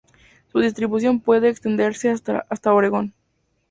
Su 0.51 0.57
distribución 0.61 1.19
puede 1.19 1.49
extenderse 1.49 2.09
hasta 2.09 2.73
Oregon. 2.73 3.13